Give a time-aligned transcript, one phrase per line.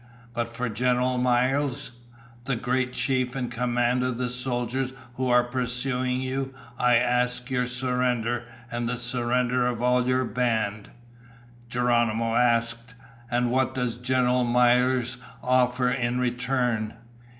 [0.33, 1.91] But for General Miles,
[2.45, 7.67] the great chief in command of the soldiers who are pursuing you, I ask your
[7.67, 10.89] surrender and the surrender of all your band."
[11.69, 12.95] Geronimo asked,
[13.29, 16.95] "And what does General Miles offer in return?"